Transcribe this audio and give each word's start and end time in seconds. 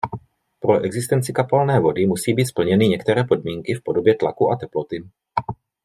Pro 0.59 0.77
existenci 0.87 1.33
kapalné 1.33 1.79
vody 1.79 2.05
musí 2.05 2.33
být 2.33 2.45
splněny 2.45 2.87
některé 2.87 3.23
podmínky 3.23 3.73
v 3.73 3.83
podobě 3.83 4.15
tlaku 4.15 4.51
a 4.51 4.55
teploty. 4.55 5.03